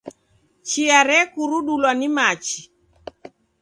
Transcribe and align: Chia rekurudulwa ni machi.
Chia 0.67 0.99
rekurudulwa 1.09 1.91
ni 1.99 2.07
machi. 2.15 2.61